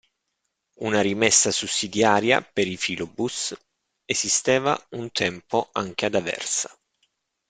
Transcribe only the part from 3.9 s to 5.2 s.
esisteva un